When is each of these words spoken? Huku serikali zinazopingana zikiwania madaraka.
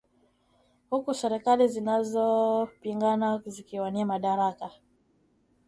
Huku 0.89 1.13
serikali 1.13 1.67
zinazopingana 1.67 3.41
zikiwania 3.45 4.05
madaraka. 4.05 4.71